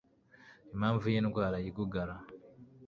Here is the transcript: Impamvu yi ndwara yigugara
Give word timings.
Impamvu 0.73 1.05
yi 1.13 1.19
ndwara 1.25 1.57
yigugara 1.63 2.15